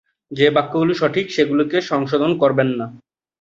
[0.31, 2.85] যে বাক্যগুলি সঠিক সেগুলিকে সংশোধন করবে না।